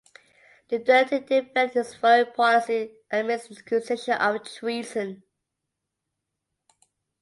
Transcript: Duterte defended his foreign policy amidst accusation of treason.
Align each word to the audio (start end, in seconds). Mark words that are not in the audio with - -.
Duterte 0.71 1.19
defended 1.23 1.75
his 1.75 1.93
foreign 1.93 2.25
policy 2.33 2.89
amidst 3.11 3.51
accusation 3.51 4.15
of 4.15 4.43
treason. 4.45 5.21